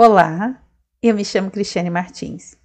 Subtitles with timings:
[0.00, 0.62] Olá,
[1.02, 2.56] eu me chamo Cristiane Martins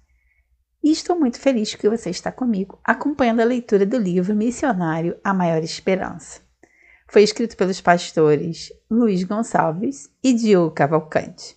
[0.80, 5.34] e estou muito feliz que você está comigo acompanhando a leitura do livro Missionário A
[5.34, 6.40] Maior Esperança.
[7.08, 11.56] Foi escrito pelos pastores Luiz Gonçalves e Diogo Cavalcante.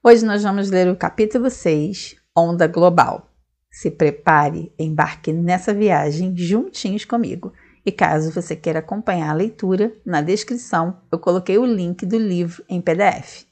[0.00, 3.34] Hoje nós vamos ler o capítulo 6, Onda Global.
[3.68, 7.52] Se prepare, embarque nessa viagem juntinhos comigo.
[7.84, 12.64] E caso você queira acompanhar a leitura, na descrição eu coloquei o link do livro
[12.68, 13.50] em PDF.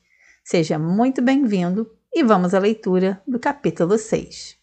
[0.51, 4.57] Seja muito bem-vindo e vamos à leitura do capítulo 6.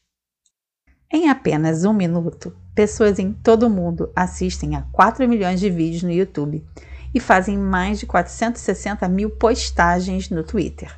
[1.10, 6.04] Em apenas um minuto, pessoas em todo o mundo assistem a 4 milhões de vídeos
[6.04, 6.62] no YouTube
[7.16, 10.94] e fazem mais de 460 mil postagens no Twitter.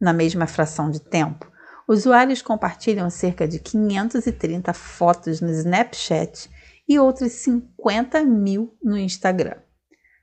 [0.00, 1.46] Na mesma fração de tempo,
[1.86, 6.48] usuários compartilham cerca de 530 fotos no Snapchat
[6.88, 9.56] e outras 50 mil no Instagram.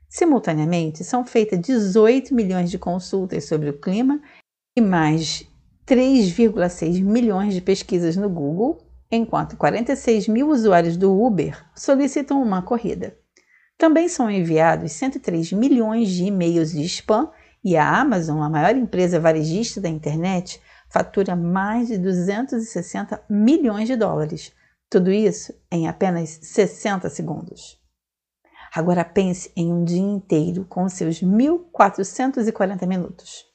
[0.10, 4.20] Simultaneamente, são feitas 18 milhões de consultas sobre o clima
[4.76, 5.48] e mais
[5.86, 8.80] 3,6 milhões de pesquisas no Google,
[9.12, 13.16] enquanto 46 mil usuários do Uber solicitam uma corrida.
[13.78, 17.30] Também são enviados 103 milhões de e-mails de spam
[17.64, 23.96] e a Amazon, a maior empresa varejista da internet, fatura mais de 260 milhões de
[23.96, 24.52] dólares.
[24.90, 27.79] Tudo isso em apenas 60 segundos.
[28.74, 33.46] Agora pense em um dia inteiro com seus 1440 minutos.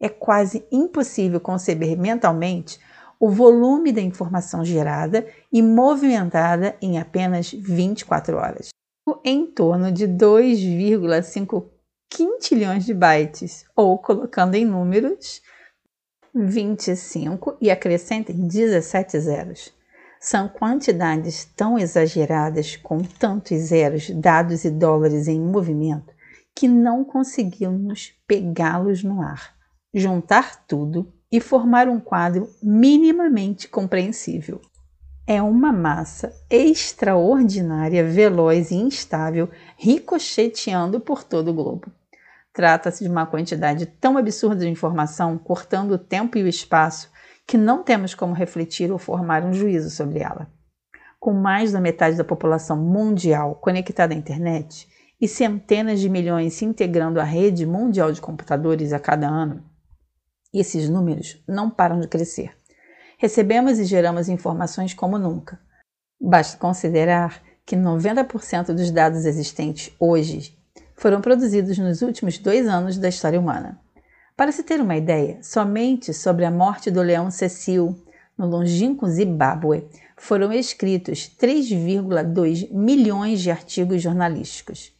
[0.00, 2.78] É quase impossível conceber mentalmente
[3.18, 8.68] o volume da informação gerada e movimentada em apenas 24 horas.
[9.24, 11.66] Em torno de 2,5
[12.08, 15.42] quintilhões de bytes, ou colocando em números,
[16.34, 19.77] 25 e acrescentem 17 zeros.
[20.20, 26.12] São quantidades tão exageradas, com tantos zeros, dados e dólares em movimento,
[26.54, 29.54] que não conseguimos pegá-los no ar,
[29.94, 34.60] juntar tudo e formar um quadro minimamente compreensível.
[35.24, 41.92] É uma massa extraordinária, veloz e instável, ricocheteando por todo o globo.
[42.52, 47.08] Trata-se de uma quantidade tão absurda de informação, cortando o tempo e o espaço,
[47.48, 50.52] que não temos como refletir ou formar um juízo sobre ela.
[51.18, 54.86] Com mais da metade da população mundial conectada à internet
[55.18, 59.64] e centenas de milhões se integrando à rede mundial de computadores a cada ano,
[60.52, 62.54] esses números não param de crescer.
[63.16, 65.58] Recebemos e geramos informações como nunca.
[66.20, 70.54] Basta considerar que 90% dos dados existentes hoje
[70.94, 73.80] foram produzidos nos últimos dois anos da história humana.
[74.38, 78.00] Para se ter uma ideia, somente sobre a morte do leão Cecil,
[78.38, 84.92] no longínquo Zimbábue, foram escritos 3,2 milhões de artigos jornalísticos.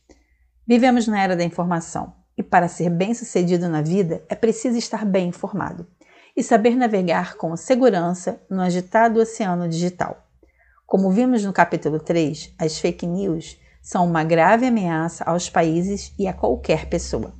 [0.67, 5.29] Vivemos na era da informação e, para ser bem-sucedido na vida, é preciso estar bem
[5.29, 5.87] informado
[6.37, 10.27] e saber navegar com segurança no agitado oceano digital.
[10.85, 16.27] Como vimos no capítulo 3, as fake news são uma grave ameaça aos países e
[16.27, 17.38] a qualquer pessoa.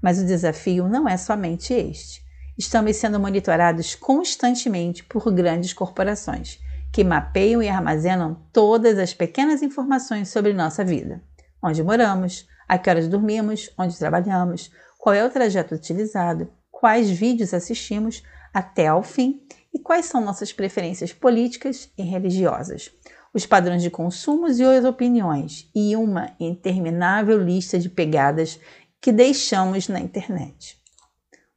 [0.00, 2.22] Mas o desafio não é somente este.
[2.56, 6.58] Estamos sendo monitorados constantemente por grandes corporações
[6.92, 11.22] que mapeiam e armazenam todas as pequenas informações sobre nossa vida:
[11.62, 17.54] onde moramos, a que horas dormimos, onde trabalhamos, qual é o trajeto utilizado, quais vídeos
[17.54, 18.22] assistimos
[18.52, 19.42] até ao fim
[19.72, 22.90] e quais são nossas preferências políticas e religiosas,
[23.32, 28.58] os padrões de consumos e as opiniões, e uma interminável lista de pegadas
[29.00, 30.78] que deixamos na internet.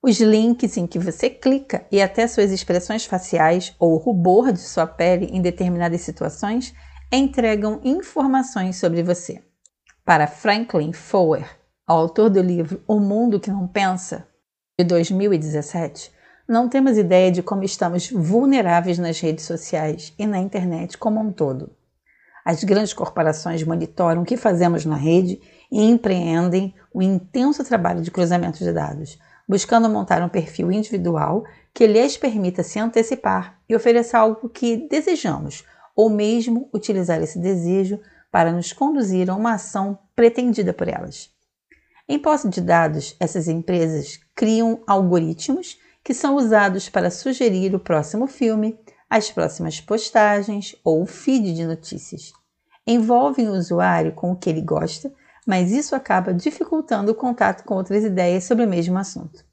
[0.04, 4.60] Os links em que você clica e até suas expressões faciais ou o rubor de
[4.60, 6.74] sua pele em determinadas situações
[7.12, 9.44] entregam informações sobre você.
[10.04, 11.48] Para Franklin Foer,
[11.86, 14.28] autor do livro O Mundo que Não Pensa,
[14.80, 16.12] de 2017,
[16.48, 21.32] não temos ideia de como estamos vulneráveis nas redes sociais e na internet como um
[21.32, 21.72] todo.
[22.44, 25.40] As grandes corporações monitoram o que fazemos na rede
[25.72, 31.44] e empreendem o intenso trabalho de cruzamento de dados, buscando montar um perfil individual
[31.74, 35.66] que lhes permita se antecipar e oferecer algo que desejamos,
[35.96, 38.00] ou mesmo utilizar esse desejo
[38.32, 41.30] para nos conduzir a uma ação pretendida por elas.
[42.08, 48.28] Em posse de dados, essas empresas criam algoritmos que são usados para sugerir o próximo
[48.28, 48.80] filme,
[49.10, 52.34] as próximas postagens ou o feed de notícias.
[52.88, 55.12] Envolvem o usuário com o que ele gosta
[55.48, 59.44] mas isso acaba dificultando o contato com outras ideias sobre o mesmo assunto.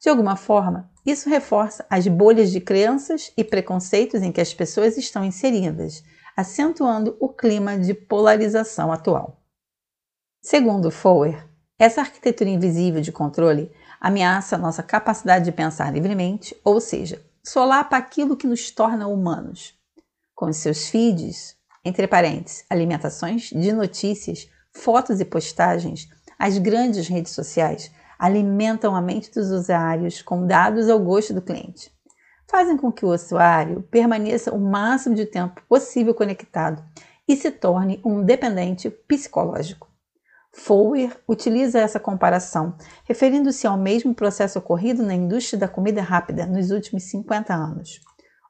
[0.00, 4.96] De alguma forma, isso reforça as bolhas de crenças e preconceitos em que as pessoas
[4.96, 6.02] estão inseridas,
[6.36, 9.42] acentuando o clima de polarização atual.
[10.42, 11.46] Segundo Foer,
[11.78, 18.36] essa arquitetura invisível de controle ameaça nossa capacidade de pensar livremente, ou seja, solapa aquilo
[18.36, 19.74] que nos torna humanos.
[20.34, 26.08] Com seus feeds, entre parênteses, alimentações de notícias, fotos e postagens,
[26.38, 31.90] as grandes redes sociais alimentam a mente dos usuários com dados ao gosto do cliente.
[32.48, 36.84] Fazem com que o usuário permaneça o máximo de tempo possível conectado
[37.26, 39.88] e se torne um dependente psicológico.
[40.52, 46.72] Fowler utiliza essa comparação, referindo-se ao mesmo processo ocorrido na indústria da comida rápida nos
[46.72, 48.00] últimos 50 anos.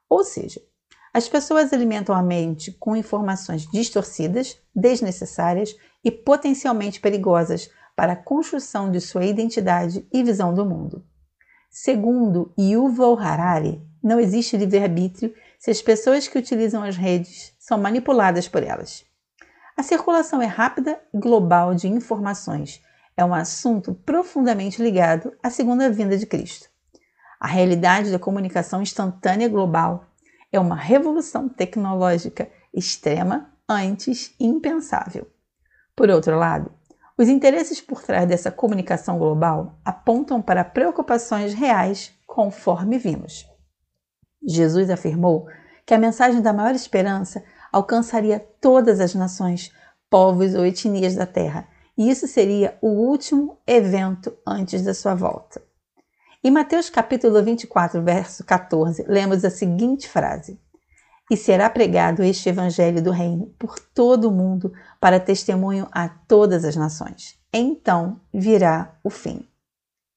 [0.09, 0.59] Ou seja,
[1.13, 8.89] as pessoas alimentam a mente com informações distorcidas, desnecessárias e potencialmente perigosas para a construção
[8.89, 11.05] de sua identidade e visão do mundo.
[11.69, 18.47] Segundo Yuval Harari, não existe livre-arbítrio se as pessoas que utilizam as redes são manipuladas
[18.47, 19.05] por elas.
[19.77, 22.81] A circulação é rápida e global de informações.
[23.15, 26.69] É um assunto profundamente ligado à segunda vinda de Cristo.
[27.39, 30.05] A realidade da comunicação instantânea global
[30.51, 35.30] é uma revolução tecnológica extrema, antes impensável.
[36.01, 36.71] Por outro lado,
[37.15, 43.45] os interesses por trás dessa comunicação global apontam para preocupações reais, conforme vimos.
[44.43, 45.45] Jesus afirmou
[45.85, 49.71] que a mensagem da maior esperança alcançaria todas as nações,
[50.09, 55.61] povos ou etnias da terra, e isso seria o último evento antes da sua volta.
[56.43, 60.59] Em Mateus capítulo 24, verso 14, lemos a seguinte frase:
[61.31, 66.65] E será pregado este evangelho do reino por todo o mundo para testemunho a todas
[66.65, 67.39] as nações.
[67.53, 69.47] Então virá o fim.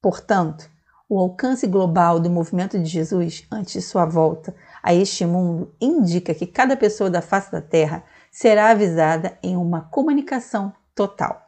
[0.02, 0.69] Portanto,
[1.08, 6.34] o alcance global do movimento de Jesus antes de sua volta a este mundo indica
[6.34, 11.40] que cada pessoa da face da Terra será avisada em uma comunicação total.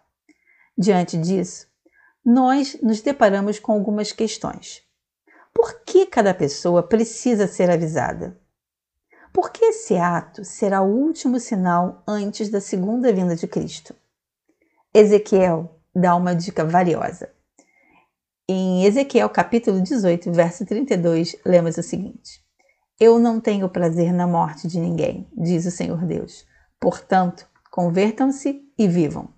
[0.79, 1.67] Diante disso,
[2.25, 4.83] nós nos deparamos com algumas questões.
[5.53, 8.39] Por que cada pessoa precisa ser avisada?
[9.37, 13.95] Por que esse ato será o último sinal antes da segunda vinda de Cristo?
[14.95, 17.29] Ezequiel dá uma dica valiosa.
[18.49, 22.43] Em Ezequiel capítulo 18, verso 32, lemos o seguinte:
[22.99, 26.47] Eu não tenho prazer na morte de ninguém, diz o Senhor Deus.
[26.81, 29.29] Portanto, convertam-se e vivam.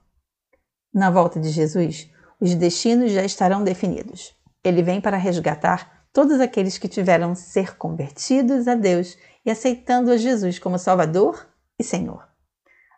[0.94, 2.08] Na volta de Jesus,
[2.40, 4.32] os destinos já estarão definidos.
[4.62, 9.18] Ele vem para resgatar todos aqueles que tiveram ser convertidos a Deus
[9.48, 11.48] e aceitando a Jesus como Salvador
[11.78, 12.28] e Senhor.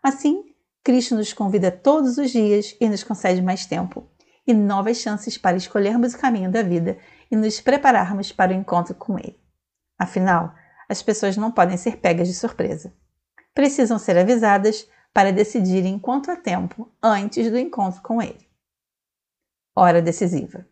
[0.02, 0.52] Assim,
[0.82, 4.10] Cristo nos convida todos os dias e nos concede mais tempo
[4.44, 6.98] e novas chances para escolhermos o caminho da vida
[7.30, 9.38] e nos prepararmos para o encontro com Ele.
[9.96, 10.52] Afinal,
[10.88, 12.92] as pessoas não podem ser pegas de surpresa.
[13.54, 18.44] Precisam ser avisadas para decidirem quanto há tempo antes do encontro com Ele.
[19.76, 20.66] Hora decisiva.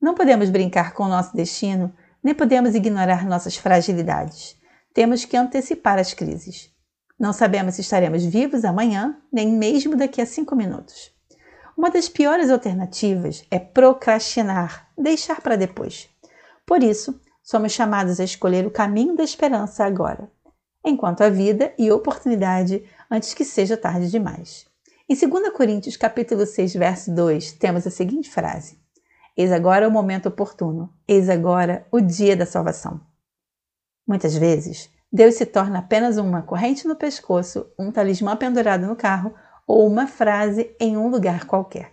[0.00, 1.92] Não podemos brincar com o nosso destino,
[2.22, 4.56] nem podemos ignorar nossas fragilidades.
[4.94, 6.70] Temos que antecipar as crises.
[7.18, 11.10] Não sabemos se estaremos vivos amanhã, nem mesmo daqui a cinco minutos.
[11.76, 16.08] Uma das piores alternativas é procrastinar, deixar para depois.
[16.66, 20.30] Por isso, somos chamados a escolher o caminho da esperança agora,
[20.84, 24.66] enquanto há vida e oportunidade antes que seja tarde demais.
[25.08, 28.78] Em 2 Coríntios capítulo 6, verso 2, temos a seguinte frase:
[29.36, 33.00] Eis agora o momento oportuno, eis agora o dia da salvação.
[34.08, 39.34] Muitas vezes, Deus se torna apenas uma corrente no pescoço, um talismã pendurado no carro
[39.66, 41.92] ou uma frase em um lugar qualquer.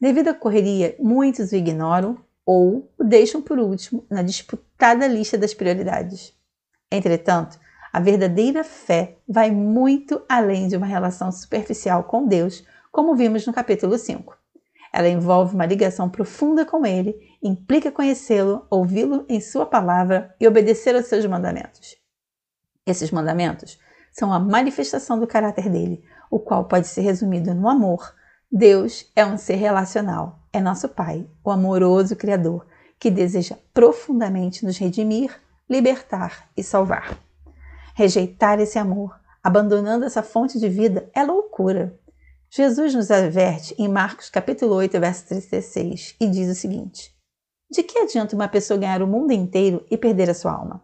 [0.00, 2.16] Devido à correria, muitos o ignoram
[2.46, 6.34] ou o deixam por último na disputada lista das prioridades.
[6.90, 7.60] Entretanto,
[7.92, 13.52] a verdadeira fé vai muito além de uma relação superficial com Deus, como vimos no
[13.52, 14.41] capítulo 5.
[14.92, 20.94] Ela envolve uma ligação profunda com Ele, implica conhecê-lo, ouvi-lo em Sua palavra e obedecer
[20.94, 21.96] aos seus mandamentos.
[22.86, 23.78] Esses mandamentos
[24.12, 28.14] são a manifestação do caráter dele, o qual pode ser resumido no amor.
[28.50, 32.66] Deus é um ser relacional, é nosso Pai, o amoroso Criador,
[32.98, 35.34] que deseja profundamente nos redimir,
[35.68, 37.18] libertar e salvar.
[37.94, 41.98] Rejeitar esse amor, abandonando essa fonte de vida, é loucura.
[42.54, 47.10] Jesus nos adverte em Marcos capítulo 8, verso 36, e diz o seguinte:
[47.70, 50.82] De que adianta uma pessoa ganhar o mundo inteiro e perder a sua alma?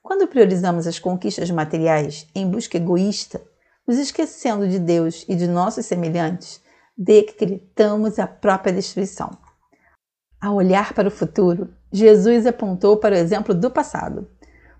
[0.00, 3.42] Quando priorizamos as conquistas materiais em busca egoísta
[3.84, 6.62] nos esquecendo de Deus e de nossos semelhantes,
[6.96, 9.28] decretamos a própria destruição.
[10.40, 14.30] Ao olhar para o futuro, Jesus apontou para o exemplo do passado,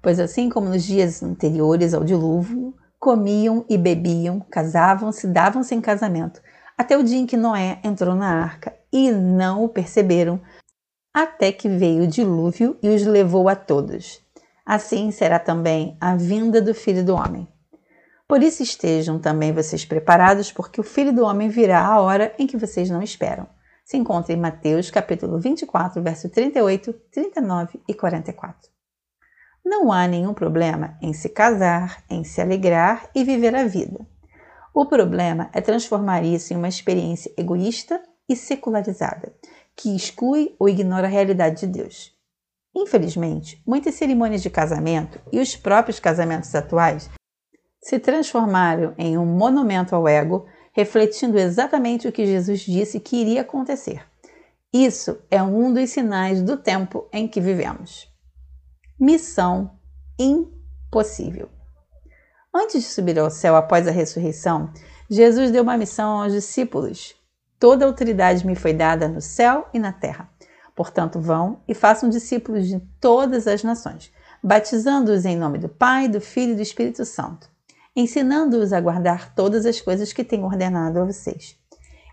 [0.01, 6.43] pois assim como nos dias anteriores ao dilúvio, comiam e bebiam, casavam-se, davam-se em casamento,
[6.77, 10.39] até o dia em que Noé entrou na arca e não o perceberam,
[11.13, 14.21] até que veio o dilúvio e os levou a todos.
[14.67, 17.49] Assim será também a vinda do Filho do Homem.
[18.29, 22.47] Por isso estejam também vocês preparados, porque o Filho do Homem virá a hora em
[22.47, 23.49] que vocês não esperam.
[23.85, 28.71] Se encontra em Mateus capítulo 24, verso 38, 39 e 44.
[29.71, 34.05] Não há nenhum problema em se casar, em se alegrar e viver a vida.
[34.75, 39.33] O problema é transformar isso em uma experiência egoísta e secularizada,
[39.77, 42.13] que exclui ou ignora a realidade de Deus.
[42.75, 47.09] Infelizmente, muitas cerimônias de casamento e os próprios casamentos atuais
[47.81, 53.43] se transformaram em um monumento ao ego, refletindo exatamente o que Jesus disse que iria
[53.43, 54.05] acontecer.
[54.73, 58.10] Isso é um dos sinais do tempo em que vivemos.
[59.01, 59.79] Missão
[60.19, 61.49] impossível.
[62.55, 64.71] Antes de subir ao céu após a ressurreição,
[65.09, 67.15] Jesus deu uma missão aos discípulos.
[67.59, 70.29] Toda autoridade me foi dada no céu e na terra.
[70.77, 74.13] Portanto, vão e façam discípulos de todas as nações,
[74.45, 77.49] batizando-os em nome do Pai, do Filho e do Espírito Santo,
[77.97, 81.57] ensinando-os a guardar todas as coisas que tenho ordenado a vocês.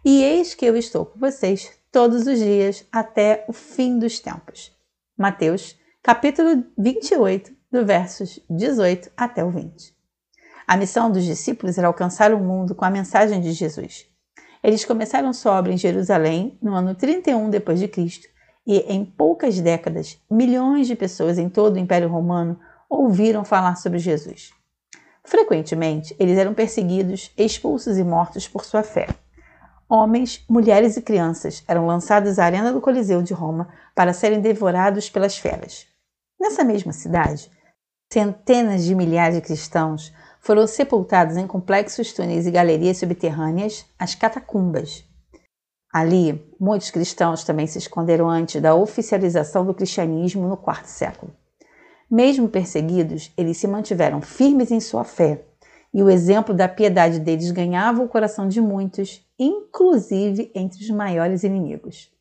[0.05, 4.71] E eis que eu estou com vocês todos os dias até o fim dos tempos.
[5.17, 5.75] Mateus,
[6.07, 9.93] capítulo 28, do versos 18 até o 20.
[10.65, 14.05] A missão dos discípulos era alcançar o mundo com a mensagem de Jesus.
[14.63, 18.25] Eles começaram sua obra em Jerusalém no ano 31 depois de Cristo,
[18.65, 22.57] e em poucas décadas, milhões de pessoas em todo o Império Romano
[22.89, 24.51] ouviram falar sobre Jesus.
[25.25, 29.09] Frequentemente, eles eram perseguidos, expulsos e mortos por sua fé.
[29.89, 35.09] Homens, mulheres e crianças eram lançados à arena do Coliseu de Roma para serem devorados
[35.09, 35.96] pelas feras.
[36.39, 37.49] Nessa mesma cidade,
[38.13, 45.03] centenas de milhares de cristãos foram sepultados em complexos túneis e galerias subterrâneas, as catacumbas.
[45.91, 51.35] Ali, muitos cristãos também se esconderam antes da oficialização do cristianismo no quarto século.
[52.09, 55.43] Mesmo perseguidos, eles se mantiveram firmes em sua fé,
[55.93, 61.43] e o exemplo da piedade deles ganhava o coração de muitos, inclusive entre os maiores
[61.43, 62.15] inimigos.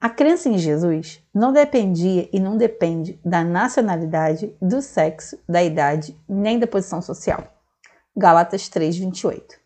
[0.00, 6.16] A crença em Jesus não dependia e não depende da nacionalidade, do sexo, da idade,
[6.28, 7.52] nem da posição social.
[8.16, 9.58] Gálatas 3:28.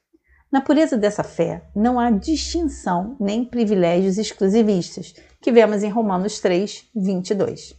[0.51, 7.75] Na pureza dessa fé, não há distinção nem privilégios exclusivistas, que vemos em Romanos 3:22.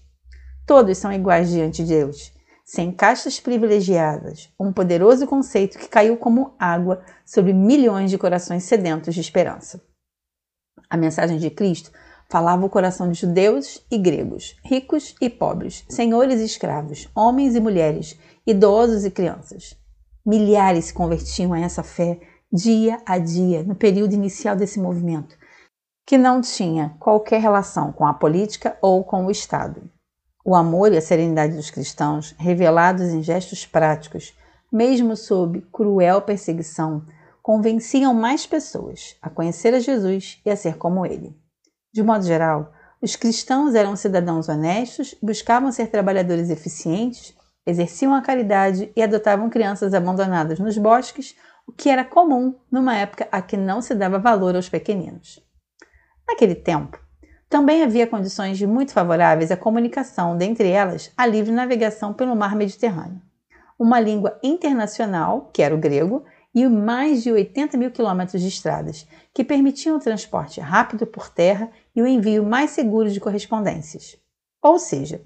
[0.67, 2.31] Todos são iguais diante de Deus,
[2.63, 9.15] sem castas privilegiadas, um poderoso conceito que caiu como água sobre milhões de corações sedentos
[9.15, 9.81] de esperança.
[10.88, 11.91] A mensagem de Cristo
[12.34, 17.60] Falava o coração de judeus e gregos, ricos e pobres, senhores e escravos, homens e
[17.60, 19.78] mulheres, idosos e crianças.
[20.25, 22.20] Milhares se convertiam a essa fé
[22.52, 25.38] dia a dia no período inicial desse movimento,
[26.08, 29.88] que não tinha qualquer relação com a política ou com o Estado.
[30.44, 34.36] O amor e a serenidade dos cristãos, revelados em gestos práticos,
[34.72, 37.06] mesmo sob cruel perseguição,
[37.44, 41.43] convenciam mais pessoas a conhecer a Jesus e a ser como ele.
[41.94, 47.36] De modo geral, os cristãos eram cidadãos honestos, buscavam ser trabalhadores eficientes,
[47.68, 51.36] exerciam a caridade e adotavam crianças abandonadas nos bosques,
[51.68, 55.40] o que era comum numa época a que não se dava valor aos pequeninos.
[56.28, 57.00] Naquele tempo,
[57.48, 63.22] também havia condições muito favoráveis à comunicação, dentre elas a livre navegação pelo mar Mediterrâneo.
[63.78, 69.08] Uma língua internacional, que era o grego, e mais de 80 mil quilômetros de estradas,
[69.34, 74.18] que permitiam o transporte rápido por terra e o envio mais seguro de correspondências.
[74.62, 75.22] Ou seja,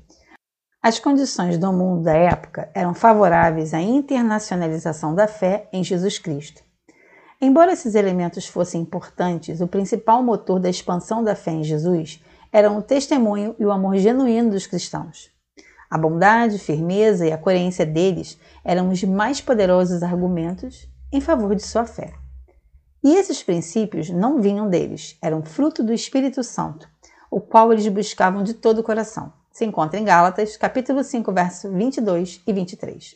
[0.81, 6.63] as condições do mundo da época eram favoráveis à internacionalização da fé em Jesus Cristo.
[7.39, 12.77] Embora esses elementos fossem importantes, o principal motor da expansão da fé em Jesus eram
[12.77, 15.29] o testemunho e o amor genuíno dos cristãos.
[15.89, 21.63] A bondade, firmeza e a coerência deles eram os mais poderosos argumentos em favor de
[21.63, 22.13] sua fé.
[23.07, 26.89] E esses princípios não vinham deles, eram fruto do Espírito Santo,
[27.31, 29.31] o qual eles buscavam de todo o coração.
[29.49, 33.15] Se encontra em Gálatas, capítulo 5, versos 22 e 23.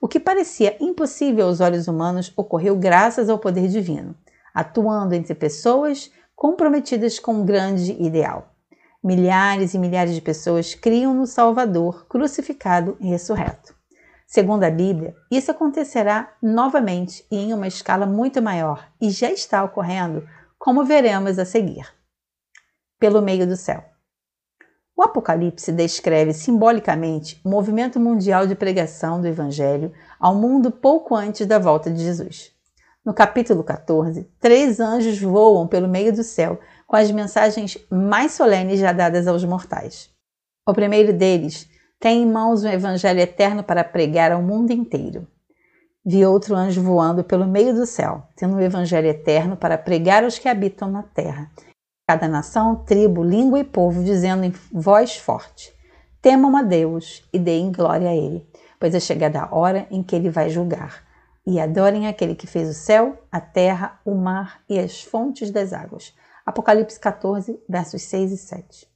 [0.00, 4.16] O que parecia impossível aos olhos humanos ocorreu graças ao poder divino,
[4.52, 8.52] atuando entre pessoas comprometidas com um grande ideal.
[9.00, 13.79] Milhares e milhares de pessoas criam no Salvador crucificado e ressurreto.
[14.30, 19.64] Segundo a Bíblia, isso acontecerá novamente e em uma escala muito maior, e já está
[19.64, 20.24] ocorrendo,
[20.56, 21.92] como veremos a seguir.
[22.96, 23.82] Pelo meio do céu.
[24.96, 31.44] O Apocalipse descreve simbolicamente o movimento mundial de pregação do Evangelho ao mundo pouco antes
[31.44, 32.52] da volta de Jesus.
[33.04, 38.78] No capítulo 14, três anjos voam pelo meio do céu com as mensagens mais solenes
[38.78, 40.08] já dadas aos mortais.
[40.64, 41.68] O primeiro deles
[42.00, 45.28] tem em mãos um evangelho eterno para pregar ao mundo inteiro.
[46.04, 50.38] Vi outro anjo voando pelo meio do céu, tendo um evangelho eterno para pregar aos
[50.38, 51.50] que habitam na terra,
[52.08, 55.74] cada nação, tribo, língua e povo, dizendo em voz forte:
[56.22, 60.16] Temam a Deus e deem glória a Ele, pois é chegada a hora em que
[60.16, 61.04] Ele vai julgar.
[61.46, 65.74] E adorem aquele que fez o céu, a terra, o mar e as fontes das
[65.74, 66.14] águas.
[66.46, 68.89] Apocalipse 14, versos 6 e 7.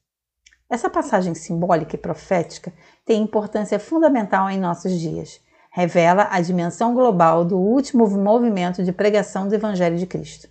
[0.70, 2.72] Essa passagem simbólica e profética
[3.04, 5.40] tem importância fundamental em nossos dias
[5.74, 10.48] revela a dimensão global do último movimento de pregação do Evangelho de Cristo.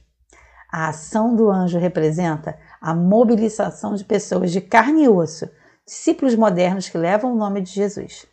[0.70, 5.50] A ação do anjo representa a mobilização de pessoas de carne e osso,
[5.86, 8.25] discípulos modernos que levam o nome de Jesus.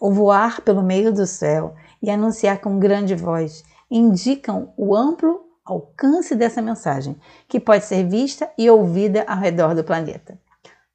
[0.00, 6.34] O voar pelo meio do céu e anunciar com grande voz indicam o amplo alcance
[6.34, 10.36] dessa mensagem, que pode ser vista e ouvida ao redor do planeta.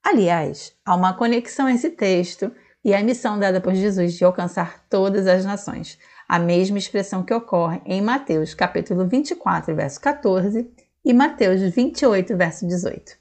[0.09, 2.49] Aliás, há uma conexão esse texto
[2.81, 5.99] e a missão dada por Jesus de alcançar todas as nações,
[6.29, 10.71] a mesma expressão que ocorre em Mateus capítulo 24, verso 14
[11.03, 13.17] e Mateus 28, verso 18.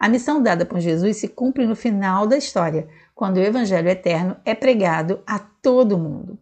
[0.00, 4.34] A missão dada por Jesus se cumpre no final da história, quando o evangelho eterno
[4.46, 6.38] é pregado a todo mundo.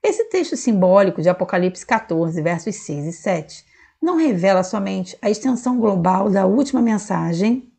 [0.00, 3.64] Esse texto simbólico de Apocalipse 14, versos 6 e 7,
[4.00, 7.69] não revela somente a extensão global da última mensagem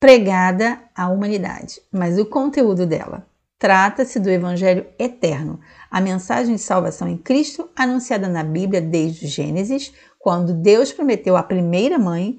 [0.00, 3.26] pregada à humanidade, mas o conteúdo dela.
[3.58, 9.92] Trata-se do Evangelho eterno, a mensagem de salvação em Cristo anunciada na Bíblia desde Gênesis,
[10.18, 12.38] quando Deus prometeu à primeira mãe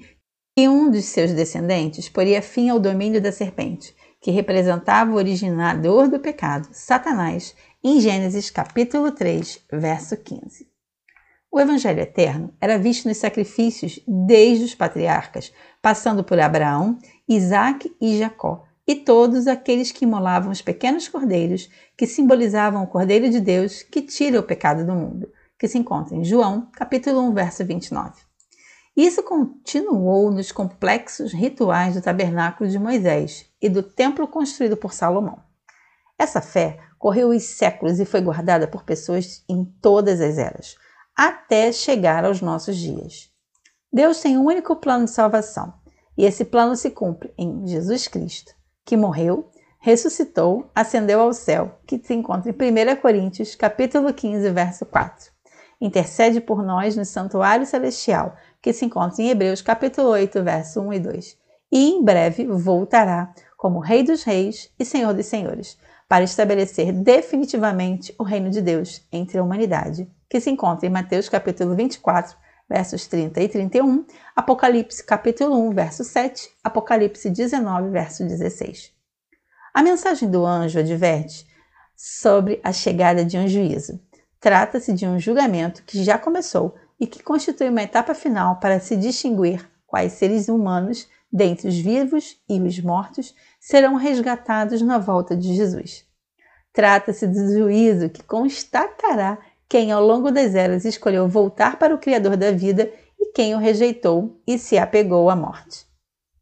[0.56, 6.08] que um dos seus descendentes poria fim ao domínio da serpente, que representava o originador
[6.08, 10.72] do pecado, Satanás, em Gênesis capítulo 3, verso 15.
[11.54, 15.52] O Evangelho eterno era visto nos sacrifícios desde os patriarcas,
[15.82, 16.98] passando por Abraão,
[17.28, 23.30] Isaac e Jacó, e todos aqueles que imolavam os pequenos cordeiros, que simbolizavam o Cordeiro
[23.30, 27.34] de Deus que tira o pecado do mundo, que se encontra em João, capítulo 1,
[27.34, 28.20] verso 29.
[28.96, 35.42] Isso continuou nos complexos rituais do tabernáculo de Moisés e do templo construído por Salomão.
[36.18, 40.76] Essa fé correu os séculos e foi guardada por pessoas em todas as eras,
[41.16, 43.30] até chegar aos nossos dias.
[43.92, 45.72] Deus tem um único plano de salvação,
[46.16, 51.98] e esse plano se cumpre em Jesus Cristo que morreu, ressuscitou, ascendeu ao céu, que
[51.98, 55.30] se encontra em 1 Coríntios, capítulo 15, verso 4.
[55.80, 60.92] Intercede por nós no santuário celestial, que se encontra em Hebreus, capítulo 8, verso 1
[60.92, 61.38] e 2.
[61.72, 68.14] E em breve voltará como Rei dos Reis e Senhor dos Senhores, para estabelecer definitivamente
[68.18, 72.36] o reino de Deus entre a humanidade, que se encontra em Mateus capítulo 24,
[72.68, 78.92] versos 30 e 31, Apocalipse capítulo 1, verso 7, Apocalipse 19, verso 16.
[79.74, 81.46] A mensagem do anjo adverte
[81.96, 84.00] sobre a chegada de um juízo.
[84.40, 88.96] Trata-se de um julgamento que já começou e que constitui uma etapa final para se
[88.96, 95.54] distinguir quais seres humanos, dentre os vivos e os mortos, serão resgatados na volta de
[95.54, 96.04] Jesus.
[96.72, 99.38] Trata-se do juízo que constatará
[99.72, 103.58] quem ao longo das eras escolheu voltar para o Criador da vida e quem o
[103.58, 105.86] rejeitou e se apegou à morte.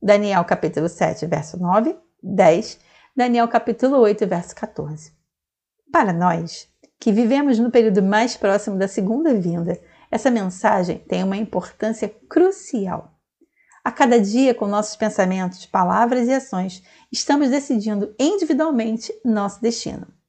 [0.03, 2.81] Daniel capítulo 7, verso 9, 10,
[3.17, 5.13] Daniel capítulo 8, verso 14.
[5.93, 6.67] Para nós,
[6.99, 13.13] que vivemos no período mais próximo da segunda vinda, essa mensagem tem uma importância crucial.
[13.85, 20.20] A cada dia, com nossos pensamentos, palavras e ações, estamos decidindo individualmente nosso destino.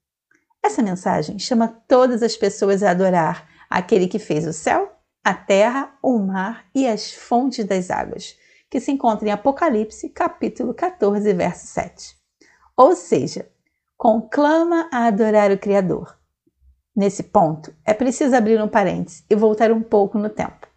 [0.63, 4.91] Essa mensagem chama todas as pessoas a adorar aquele que fez o céu,
[5.23, 8.35] a terra, o mar e as fontes das águas,
[8.69, 12.15] que se encontra em Apocalipse, capítulo 14, verso 7.
[12.77, 13.49] Ou seja,
[13.97, 16.17] conclama a adorar o Criador.
[16.95, 20.67] Nesse ponto, é preciso abrir um parênteses e voltar um pouco no tempo.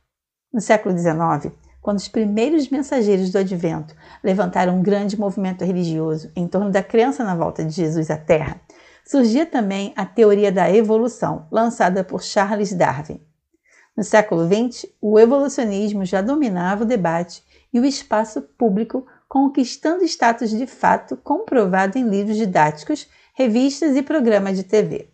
[0.52, 6.46] No século XIX, quando os primeiros mensageiros do Advento levantaram um grande movimento religioso em
[6.46, 8.60] torno da crença na volta de Jesus à Terra,
[9.04, 13.20] surgia também a teoria da evolução, lançada por Charles Darwin.
[13.96, 20.50] No século XX, o evolucionismo já dominava o debate e o espaço público, conquistando status
[20.50, 25.10] de fato comprovado em livros didáticos, revistas e programas de TV.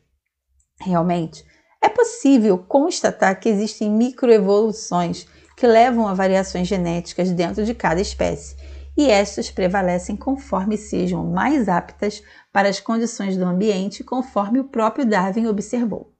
[0.80, 1.44] Realmente,
[1.82, 5.26] é possível constatar que existem microevoluções
[5.56, 8.56] que levam a variações genéticas dentro de cada espécie,
[8.96, 12.22] e estas prevalecem conforme sejam mais aptas
[12.52, 16.12] para as condições do ambiente, conforme o próprio Darwin observou.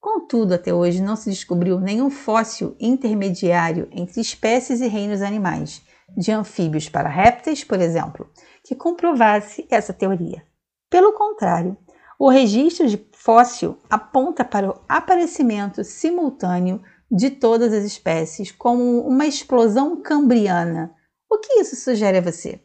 [0.00, 5.82] Contudo, até hoje não se descobriu nenhum fóssil intermediário entre espécies e reinos animais,
[6.16, 8.30] de anfíbios para répteis, por exemplo,
[8.64, 10.42] que comprovasse essa teoria.
[10.88, 11.76] Pelo contrário,
[12.18, 19.26] o registro de fóssil aponta para o aparecimento simultâneo de todas as espécies como uma
[19.26, 20.94] explosão cambriana.
[21.30, 22.58] O que isso sugere a você?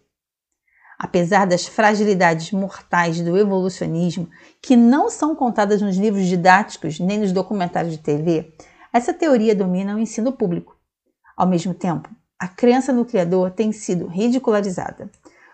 [0.97, 4.29] Apesar das fragilidades mortais do evolucionismo,
[4.61, 8.53] que não são contadas nos livros didáticos nem nos documentários de TV,
[8.93, 10.77] essa teoria domina o ensino público.
[11.35, 15.09] Ao mesmo tempo, a crença no Criador tem sido ridicularizada.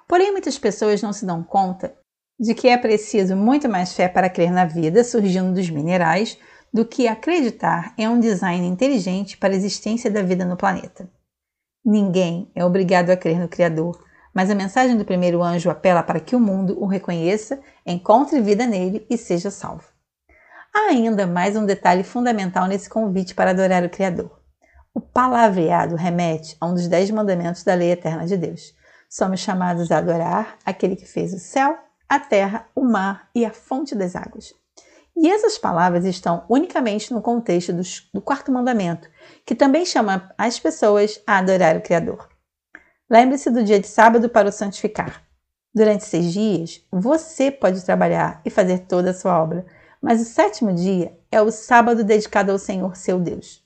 [0.07, 1.95] Porém, muitas pessoas não se dão conta
[2.39, 6.37] de que é preciso muito mais fé para crer na vida surgindo dos minerais
[6.71, 11.09] do que acreditar em um design inteligente para a existência da vida no planeta.
[11.83, 16.19] Ninguém é obrigado a crer no Criador, mas a mensagem do primeiro anjo apela para
[16.19, 19.87] que o mundo o reconheça, encontre vida nele e seja salvo.
[20.75, 24.39] Há ainda mais um detalhe fundamental nesse convite para adorar o Criador.
[24.93, 28.75] O palavreado remete a um dos dez mandamentos da lei eterna de Deus.
[29.09, 33.51] Somos chamados a adorar aquele que fez o céu, a terra, o mar e a
[33.51, 34.53] fonte das águas.
[35.21, 37.81] E essas palavras estão unicamente no contexto do,
[38.13, 39.09] do quarto mandamento,
[39.45, 42.29] que também chama as pessoas a adorar o Criador.
[43.09, 45.21] Lembre-se do dia de sábado para o santificar.
[45.75, 49.65] Durante seis dias, você pode trabalhar e fazer toda a sua obra,
[50.01, 53.61] mas o sétimo dia é o sábado dedicado ao Senhor seu Deus.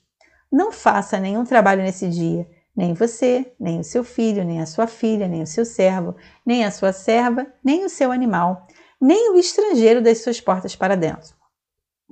[0.50, 4.88] Não faça nenhum trabalho nesse dia, nem você, nem o seu filho, nem a sua
[4.88, 8.66] filha, nem o seu servo, nem a sua serva, nem o seu animal,
[9.00, 11.43] nem o estrangeiro das suas portas para dentro.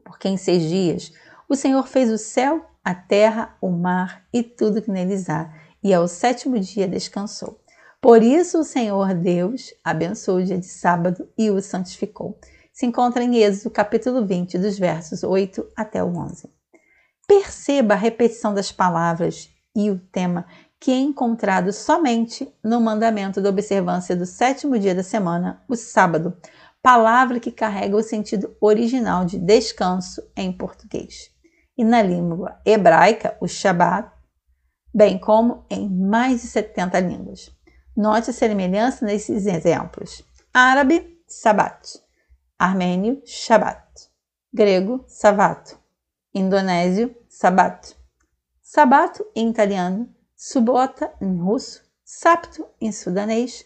[0.05, 1.13] Porque em seis dias
[1.49, 5.93] o Senhor fez o céu, a terra, o mar e tudo que neles há, e
[5.93, 7.61] ao sétimo dia descansou.
[8.01, 12.39] Por isso o Senhor Deus abençoou o dia de sábado e o santificou
[12.73, 16.49] se encontra em Êxodo capítulo 20, dos versos 8 até o 11.
[17.29, 20.47] Perceba a repetição das palavras e o tema
[20.81, 26.37] que é encontrado somente no mandamento da observância do sétimo dia da semana, o sábado,
[26.83, 31.31] palavra que carrega o sentido original de descanso em português.
[31.79, 34.11] E na língua hebraica, o Shabat,
[34.93, 37.51] bem como em mais de 70 línguas.
[37.97, 40.25] Note a semelhança nesses exemplos.
[40.53, 42.03] Árabe, Sabat
[42.63, 44.09] armênio, Shabbat,
[44.55, 45.77] grego, Savato,
[46.33, 47.97] indonésio, Sabat,
[48.63, 53.65] Sabato em italiano, Subota em russo, Sapto em sudanês,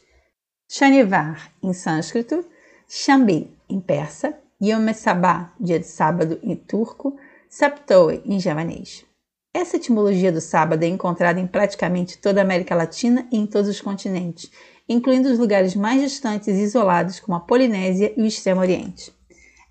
[0.67, 2.43] Shanivar em sânscrito,
[2.89, 7.17] Shambi em persa, Yom Sabah, dia de sábado em turco,
[7.49, 9.05] Saptoe em javanês.
[9.53, 13.69] Essa etimologia do sábado é encontrada em praticamente toda a América Latina e em todos
[13.69, 14.53] os continentes,
[14.89, 19.13] incluindo os lugares mais distantes e isolados como a Polinésia e o Extremo Oriente.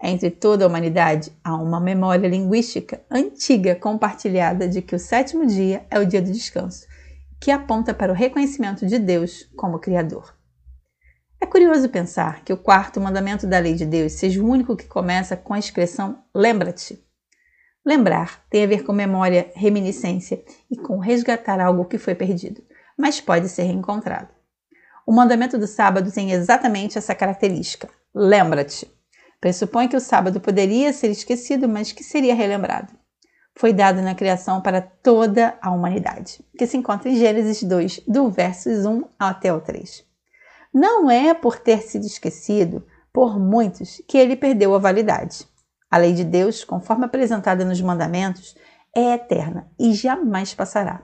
[0.03, 5.85] Entre toda a humanidade há uma memória linguística antiga compartilhada de que o sétimo dia
[5.89, 6.85] é o dia do descanso,
[7.39, 10.35] que aponta para o reconhecimento de Deus como Criador.
[11.41, 14.87] É curioso pensar que o quarto mandamento da lei de Deus seja o único que
[14.87, 17.03] começa com a expressão lembra-te.
[17.85, 22.63] Lembrar tem a ver com memória, reminiscência e com resgatar algo que foi perdido,
[22.97, 24.29] mas pode ser reencontrado.
[25.05, 27.87] O mandamento do sábado tem exatamente essa característica.
[28.13, 28.91] Lembra-te.
[29.39, 32.91] Pressupõe que o sábado poderia ser esquecido, mas que seria relembrado.
[33.53, 38.31] Foi dado na criação para toda a humanidade, que se encontra em Gênesis 2, do
[38.31, 40.04] versos 1 até o 3.
[40.77, 45.47] Não é por ter sido esquecido por muitos que ele perdeu a validade.
[45.89, 48.57] A lei de Deus, conforme apresentada nos mandamentos,
[48.93, 51.01] é eterna e jamais passará.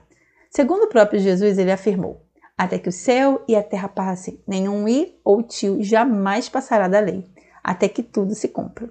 [0.50, 2.26] Segundo o próprio Jesus, ele afirmou:
[2.58, 7.00] até que o céu e a terra passem, nenhum i ou tio jamais passará da
[7.00, 7.26] lei,
[7.64, 8.90] até que tudo se cumpra.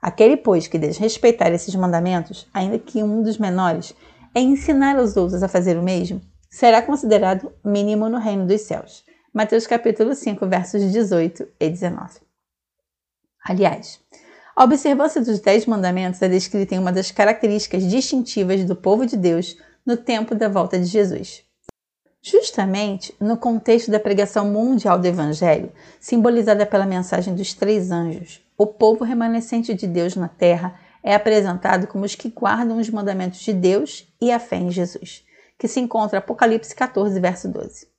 [0.00, 3.92] Aquele, pois, que desrespeitar esses mandamentos, ainda que um dos menores,
[4.32, 9.04] é ensinar aos outros a fazer o mesmo, será considerado mínimo no reino dos céus.
[9.34, 12.20] Mateus capítulo 5, versos 18 e 19.
[13.42, 13.98] Aliás,
[14.54, 19.16] a observância dos Dez Mandamentos é descrita em uma das características distintivas do povo de
[19.16, 21.42] Deus no tempo da volta de Jesus.
[22.20, 28.66] Justamente no contexto da pregação mundial do Evangelho, simbolizada pela mensagem dos três anjos, o
[28.66, 33.54] povo remanescente de Deus na terra é apresentado como os que guardam os mandamentos de
[33.54, 35.24] Deus e a fé em Jesus,
[35.58, 37.91] que se encontra Apocalipse 14, verso 12.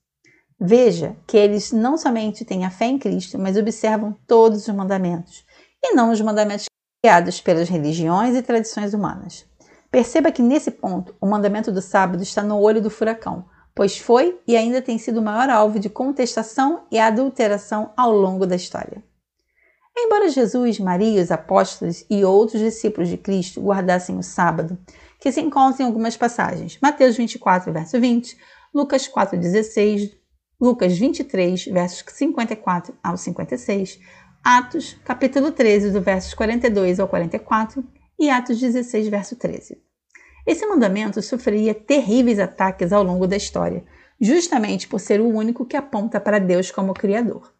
[0.65, 5.43] Veja que eles não somente têm a fé em Cristo, mas observam todos os mandamentos,
[5.83, 6.67] e não os mandamentos
[7.03, 9.45] criados pelas religiões e tradições humanas.
[9.91, 13.43] Perceba que nesse ponto o mandamento do sábado está no olho do furacão,
[13.75, 18.47] pois foi e ainda tem sido o maior alvo de contestação e adulteração ao longo
[18.47, 19.03] da história.
[19.97, 24.77] Embora Jesus, Maria, os apóstolos e outros discípulos de Cristo guardassem o sábado,
[25.19, 28.37] que se encontra em algumas passagens, Mateus 24, verso 20,
[28.73, 30.22] Lucas 4,16,
[30.59, 33.99] Lucas 23, versos 54 ao 56,
[34.43, 37.83] Atos, capítulo 13, do versos 42 ao 44
[38.19, 39.81] e Atos 16, verso 13.
[40.45, 43.83] Esse mandamento sofreria terríveis ataques ao longo da história,
[44.19, 47.53] justamente por ser o único que aponta para Deus como Criador.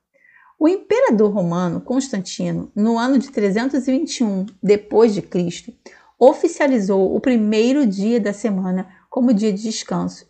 [0.59, 5.73] O imperador romano Constantino, no ano de 321 depois de Cristo,
[6.17, 10.25] oficializou o primeiro dia da semana como dia de descanso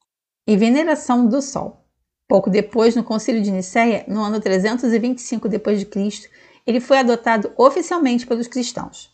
[0.47, 1.82] e veneração do sol.
[2.27, 6.29] Pouco depois, no Concílio de Nicéia, no ano 325 depois de Cristo,
[6.65, 9.11] ele foi adotado oficialmente pelos cristãos.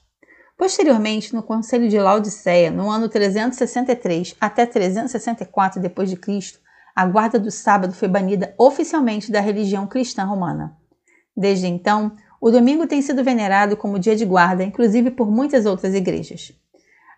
[0.57, 6.59] Posteriormente, no Conselho de Laodiceia, no ano 363 até 364 d.C.,
[6.95, 10.75] a guarda do sábado foi banida oficialmente da religião cristã romana.
[11.35, 15.93] Desde então, o domingo tem sido venerado como dia de guarda, inclusive por muitas outras
[15.93, 16.51] igrejas.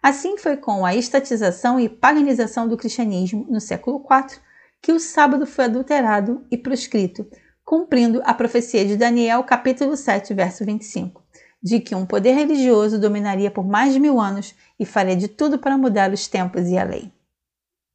[0.01, 4.39] Assim foi com a estatização e paganização do cristianismo no século IV
[4.81, 7.29] que o sábado foi adulterado e proscrito,
[7.63, 11.21] cumprindo a profecia de Daniel, capítulo 7, verso 25
[11.61, 15.59] de que um poder religioso dominaria por mais de mil anos e faria de tudo
[15.59, 17.11] para mudar os tempos e a lei.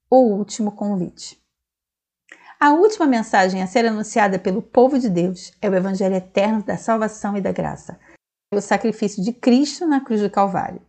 [0.09, 1.43] O último convite.
[2.61, 6.77] A última mensagem a ser anunciada pelo povo de Deus é o Evangelho eterno da
[6.77, 7.99] salvação e da graça,
[8.55, 10.81] o sacrifício de Cristo na cruz do Calvário.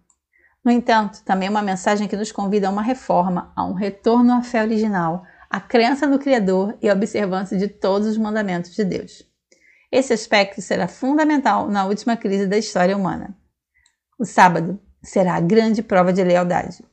[0.63, 4.33] No entanto, também é uma mensagem que nos convida a uma reforma, a um retorno
[4.33, 8.83] à fé original, à crença no Criador e à observância de todos os mandamentos de
[8.83, 9.23] Deus.
[9.91, 13.35] Esse aspecto será fundamental na última crise da história humana.
[14.19, 16.83] O sábado será a grande prova de lealdade,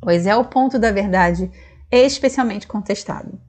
[0.00, 1.50] pois é o ponto da verdade
[1.90, 3.40] especialmente contestado.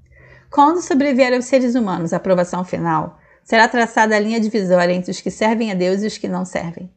[0.49, 5.21] Quando sobrevier aos seres humanos a aprovação final, será traçada a linha divisória entre os
[5.21, 6.91] que servem a Deus e os que não servem.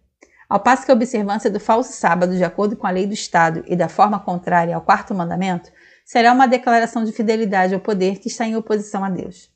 [0.49, 3.63] Ao passo que a observância do falso sábado, de acordo com a lei do Estado
[3.67, 5.71] e da forma contrária ao quarto mandamento,
[6.09, 9.53] será uma declaração de fidelidade ao poder que está em oposição a Deus.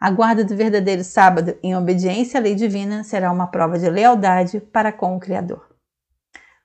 [0.00, 4.60] A guarda do verdadeiro sábado, em obediência à lei divina, será uma prova de lealdade
[4.60, 5.68] para com o Criador.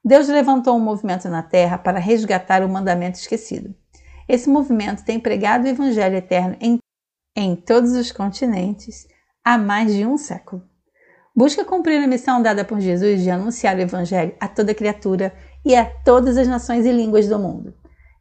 [0.01, 3.75] Deus levantou um movimento na terra para resgatar o mandamento esquecido.
[4.25, 6.77] Esse movimento tem pregado o Evangelho eterno em,
[7.35, 9.05] em todos os continentes
[9.43, 10.63] há mais de um século.
[11.35, 15.75] Busca cumprir a missão dada por Jesus de anunciar o Evangelho a toda criatura e
[15.75, 17.73] a todas as nações e línguas do mundo.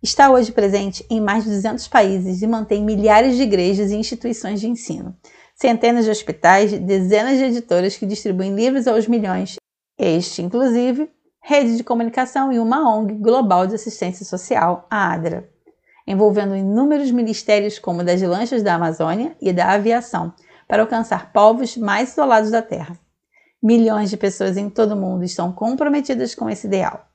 [0.05, 4.61] Está hoje presente em mais de 200 países e mantém milhares de igrejas e instituições
[4.61, 5.17] de ensino,
[5.55, 9.57] centenas de hospitais, dezenas de editoras que distribuem livros aos milhões,
[9.99, 15.49] este, inclusive, rede de comunicação e uma ONG global de assistência social, a ADRA,
[16.07, 20.35] envolvendo inúmeros ministérios como das lanchas da Amazônia e da aviação,
[20.69, 22.95] para alcançar povos mais isolados da Terra.
[23.63, 27.09] Milhões de pessoas em todo o mundo estão comprometidas com esse ideal.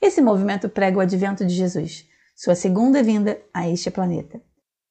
[0.00, 2.08] Esse movimento prega o advento de Jesus,
[2.42, 4.40] sua segunda vinda a este planeta.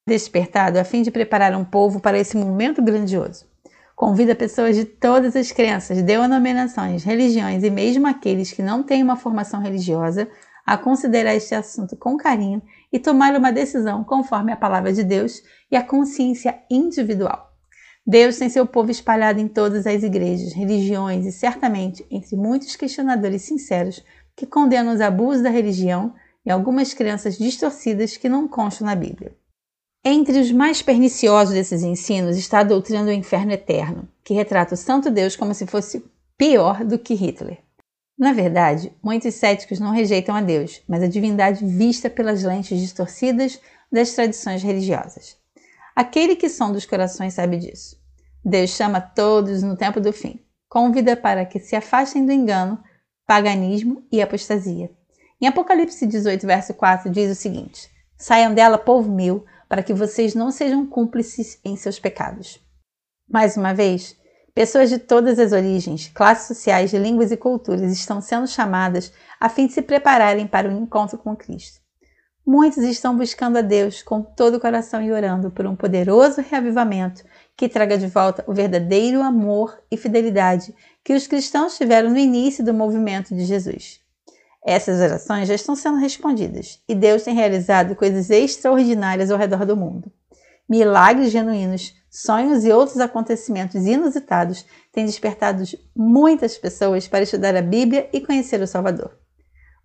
[0.08, 3.48] Despertado a fim de preparar um povo para esse momento grandioso.
[3.96, 9.16] Convida pessoas de todas as crenças, denominações, religiões e mesmo aqueles que não têm uma
[9.16, 10.30] formação religiosa
[10.64, 12.62] a considerar este assunto com carinho
[12.94, 17.52] e tomar uma decisão conforme a palavra de Deus e a consciência individual.
[18.06, 23.42] Deus tem seu povo espalhado em todas as igrejas, religiões e certamente entre muitos questionadores
[23.42, 26.14] sinceros que condenam os abusos da religião
[26.46, 29.36] e algumas crenças distorcidas que não constam na Bíblia.
[30.04, 34.78] Entre os mais perniciosos desses ensinos está a doutrina do inferno eterno, que retrata o
[34.78, 36.04] Santo Deus como se fosse
[36.38, 37.60] pior do que Hitler.
[38.18, 43.60] Na verdade, muitos céticos não rejeitam a Deus, mas a divindade vista pelas lentes distorcidas
[43.92, 45.38] das tradições religiosas.
[45.96, 47.98] Aquele que som dos corações sabe disso.
[48.44, 52.82] Deus chama todos no tempo do fim, convida para que se afastem do engano,
[53.26, 54.90] paganismo e apostasia.
[55.42, 60.36] Em Apocalipse 18, verso 4, diz o seguinte: Saiam dela, povo meu, para que vocês
[60.36, 62.60] não sejam cúmplices em seus pecados.
[63.32, 64.18] Mais uma vez,
[64.54, 69.68] pessoas de todas as origens, classes sociais, línguas e culturas estão sendo chamadas a fim
[69.68, 71.80] de se prepararem para o encontro com Cristo.
[72.46, 77.24] Muitos estão buscando a Deus com todo o coração e orando por um poderoso reavivamento
[77.56, 82.66] que traga de volta o verdadeiro amor e fidelidade que os cristãos tiveram no início
[82.66, 83.99] do movimento de Jesus.
[84.66, 89.78] Essas orações já estão sendo respondidas e Deus tem realizado coisas extraordinárias ao redor do
[89.78, 90.12] mundo.
[90.70, 95.64] Milagres genuínos, sonhos e outros acontecimentos inusitados têm despertado
[95.96, 99.18] muitas pessoas para estudar a Bíblia e conhecer o Salvador.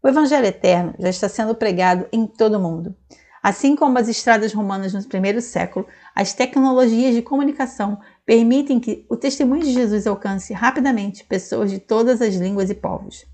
[0.03, 2.95] O Evangelho eterno já está sendo pregado em todo o mundo.
[3.43, 9.17] Assim como as estradas romanas no primeiro século, as tecnologias de comunicação permitem que o
[9.17, 13.25] testemunho de Jesus alcance rapidamente pessoas de todas as línguas e povos.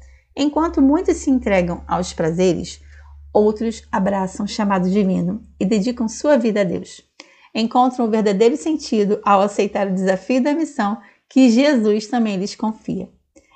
[0.41, 2.81] Enquanto muitos se entregam aos prazeres,
[3.33, 7.01] Outros abraçam o chamado divino e dedicam sua vida a Deus.
[7.55, 13.09] Encontram o verdadeiro sentido ao aceitar o desafio da missão que Jesus também lhes confia.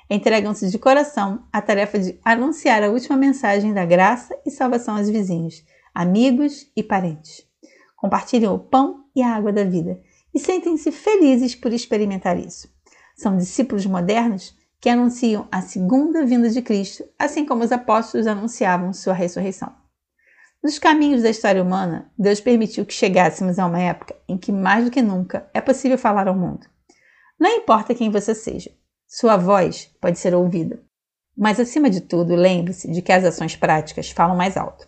[0.09, 5.09] Entregam-se de coração à tarefa de anunciar a última mensagem da graça e salvação aos
[5.09, 7.43] vizinhos, amigos e parentes.
[7.97, 9.99] Compartilham o pão e a água da vida
[10.33, 12.69] e sentem-se felizes por experimentar isso.
[13.15, 18.93] São discípulos modernos que anunciam a segunda vinda de Cristo, assim como os apóstolos anunciavam
[18.93, 19.73] sua ressurreição.
[20.63, 24.85] Nos caminhos da história humana, Deus permitiu que chegássemos a uma época em que, mais
[24.85, 26.67] do que nunca, é possível falar ao mundo.
[27.39, 28.69] Não importa quem você seja,
[29.07, 30.79] sua voz pode ser ouvida.
[31.35, 34.87] Mas, acima de tudo, lembre-se de que as ações práticas falam mais alto.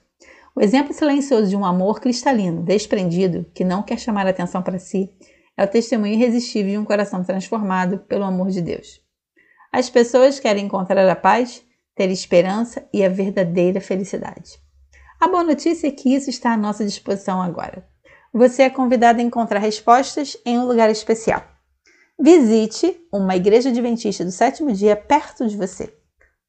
[0.55, 5.09] O exemplo silencioso de um amor cristalino, desprendido, que não quer chamar atenção para si,
[5.57, 9.06] é o testemunho irresistível de um coração transformado pelo amor de Deus.
[9.71, 11.63] As pessoas querem encontrar a paz,
[11.95, 14.59] ter esperança e a verdadeira felicidade.
[15.19, 17.87] A boa notícia é que isso está à nossa disposição agora.
[18.33, 21.43] Você é convidado a encontrar respostas em um lugar especial.
[22.19, 25.93] Visite uma igreja adventista do sétimo dia perto de você.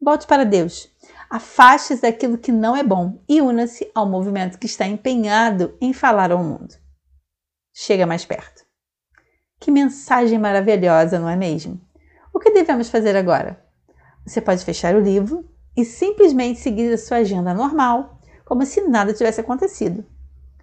[0.01, 0.91] Volte para Deus.
[1.31, 6.31] Afaste-se daquilo que não é bom e una-se ao movimento que está empenhado em falar
[6.31, 6.75] ao mundo.
[7.75, 8.65] Chega mais perto.
[9.61, 11.81] Que mensagem maravilhosa, não é mesmo?
[12.39, 13.61] O que devemos fazer agora?
[14.25, 15.45] Você pode fechar o livro
[15.77, 20.07] e simplesmente seguir a sua agenda normal, como se nada tivesse acontecido.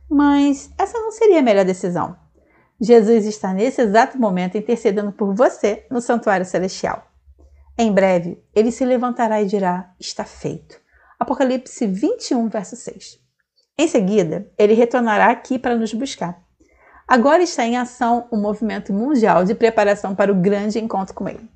[0.09, 2.15] Mas essa não seria a melhor decisão.
[2.79, 7.11] Jesus está nesse exato momento intercedendo por você no santuário celestial.
[7.77, 10.79] Em breve, ele se levantará e dirá: Está feito.
[11.19, 13.19] Apocalipse 21, verso 6.
[13.77, 16.41] Em seguida, ele retornará aqui para nos buscar.
[17.05, 21.27] Agora está em ação o um movimento mundial de preparação para o grande encontro com
[21.27, 21.53] ele.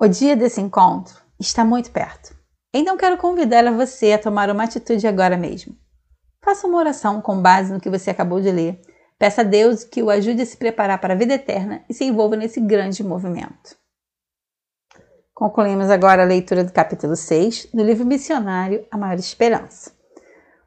[0.00, 2.36] O dia desse encontro está muito perto.
[2.72, 5.76] Então quero convidar a você a tomar uma atitude agora mesmo.
[6.44, 8.80] Faça uma oração com base no que você acabou de ler.
[9.16, 12.04] Peça a Deus que o ajude a se preparar para a vida eterna e se
[12.04, 13.76] envolva nesse grande movimento.
[15.32, 19.92] Concluímos agora a leitura do capítulo 6 do livro missionário A Maior Esperança.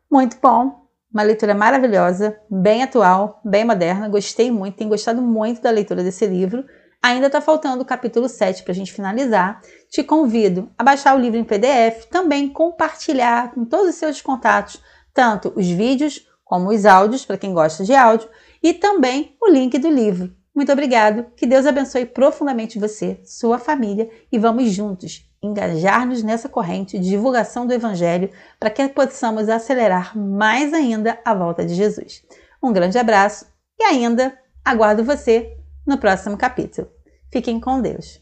[0.09, 4.07] Muito bom, uma leitura maravilhosa, bem atual, bem moderna.
[4.07, 6.63] Gostei muito, tenho gostado muito da leitura desse livro.
[7.01, 9.61] Ainda está faltando o capítulo 7 para a gente finalizar.
[9.89, 14.81] Te convido a baixar o livro em PDF, também compartilhar com todos os seus contatos,
[15.13, 18.29] tanto os vídeos como os áudios, para quem gosta de áudio,
[18.63, 20.33] e também o link do livro.
[20.55, 26.97] Muito obrigado, que Deus abençoe profundamente você, sua família e vamos juntos engajar-nos nessa corrente
[26.97, 32.23] de divulgação do Evangelho para que possamos acelerar mais ainda a volta de Jesus.
[32.61, 33.45] Um grande abraço
[33.79, 35.56] e ainda aguardo você
[35.87, 36.89] no próximo capítulo.
[37.31, 38.21] Fiquem com Deus.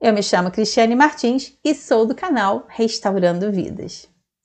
[0.00, 4.08] Eu me chamo Cristiane Martins e sou do canal Restaurando Vidas.